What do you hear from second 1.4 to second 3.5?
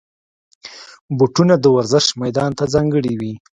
د ورزش میدان ته ځانګړي وي.